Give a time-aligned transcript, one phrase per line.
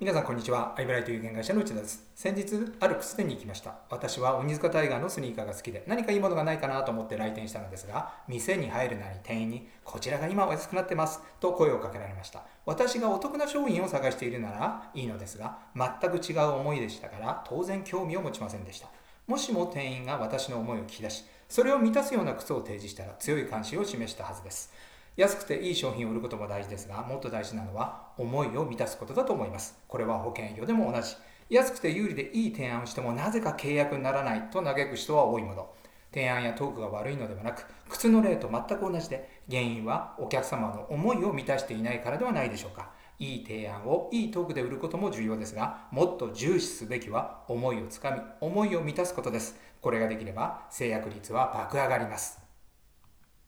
[0.00, 0.74] 皆さんこんにちは。
[0.76, 2.02] アイブライト有限会社の内田です。
[2.16, 3.76] 先日、ある靴店に行きました。
[3.88, 12.42] 私は鬼塚タイガーのスニーカーが好きで、何かいいものがないかなと思って来店したのですが、店に入るなり店員に、こちらが今お安くなってます、と声をかけられました。
[12.66, 18.88] 私がお得な商品を探しているならいいのですが、全く違う思いでしたから、当然興味を持ちませんでした。
[19.28, 24.72] もしも店員が私の思いを聞き出し、それを満たすような靴を提示したら強い関心を示したはずです。
[25.16, 29.78] 安くていい商品を売ることも大事ですが、もっと大事なのは思いを満たすことだと思います。
[29.86, 31.14] これは保険業でも同じ。
[31.50, 35.70] 安くて有利でいい提案をしてもなぜか契約にならないと嘆く人は多いもの。
[36.12, 42.90] 提案やトークが悪いのではなく、靴の例と全く同じで、原因はお客様の思いを満たしていないからではないでしょうか。
[43.20, 49.56] いい提案をいいトークで売ることも重要ですが、もっと重視すべきは思いをつかみ、思いを満たすことです。
[49.80, 52.43] これができれば制約率は爆上がります。